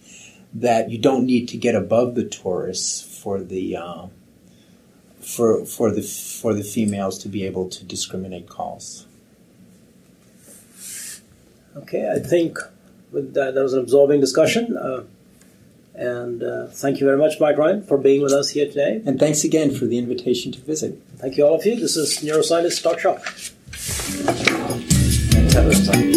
[0.54, 4.08] that you don't need to get above the torus for the uh,
[5.20, 9.06] for for the for the females to be able to discriminate calls.
[11.76, 12.58] Okay, I think
[13.12, 14.78] with that, that was an absorbing discussion.
[14.78, 15.04] Uh,
[15.94, 19.02] and uh, thank you very much, Mike Ryan, for being with us here today.
[19.06, 21.02] And thanks again for the invitation to visit.
[21.18, 21.78] Thank you, all of you.
[21.78, 23.00] This is Neuroscientist Talk
[24.06, 24.70] Shop.
[25.36, 26.15] And Tetris.